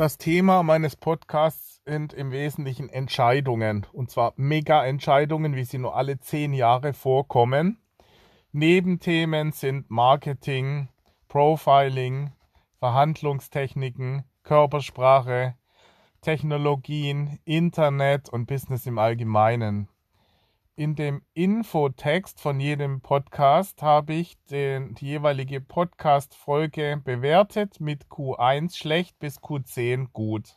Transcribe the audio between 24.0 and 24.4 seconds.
ich